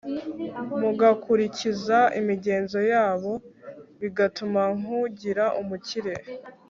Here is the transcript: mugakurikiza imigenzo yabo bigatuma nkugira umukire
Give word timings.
mugakurikiza 0.79 1.97
imigenzo 2.19 2.79
yabo 2.91 3.33
bigatuma 4.01 4.61
nkugira 4.79 5.45
umukire 5.61 6.13